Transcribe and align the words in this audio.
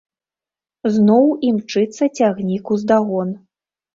Зноў 0.95 1.25
імчыцца 1.51 2.03
цягнік 2.17 2.73
уздагон. 2.77 3.29